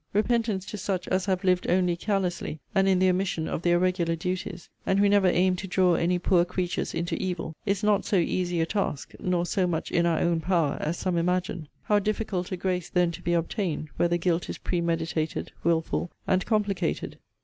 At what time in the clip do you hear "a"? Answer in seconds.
8.61-8.65, 12.51-12.57